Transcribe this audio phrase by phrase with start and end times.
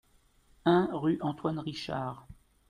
[0.65, 2.25] un rue Antoine Richard